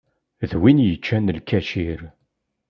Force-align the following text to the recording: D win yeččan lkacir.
D 0.51 0.53
win 0.61 0.83
yeččan 0.87 1.31
lkacir. 1.37 2.01